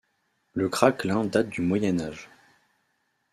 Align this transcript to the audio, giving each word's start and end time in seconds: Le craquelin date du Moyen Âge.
Le 0.55 0.67
craquelin 0.67 1.25
date 1.25 1.49
du 1.49 1.61
Moyen 1.61 1.99
Âge. 2.01 2.27